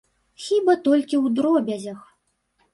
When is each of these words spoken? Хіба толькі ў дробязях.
Хіба 0.45 0.75
толькі 0.87 1.15
ў 1.23 1.35
дробязях. 1.41 1.99